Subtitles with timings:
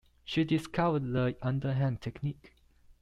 [0.25, 2.53] She discovered the under-hand technique.